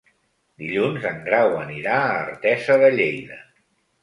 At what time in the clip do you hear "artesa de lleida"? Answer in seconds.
2.23-3.39